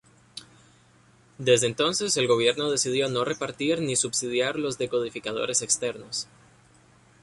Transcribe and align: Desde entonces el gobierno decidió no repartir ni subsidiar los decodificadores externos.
Desde 1.37 1.67
entonces 1.67 2.17
el 2.17 2.25
gobierno 2.27 2.71
decidió 2.71 3.07
no 3.07 3.23
repartir 3.23 3.83
ni 3.83 3.95
subsidiar 3.95 4.55
los 4.57 4.79
decodificadores 4.79 5.61
externos. 5.61 6.27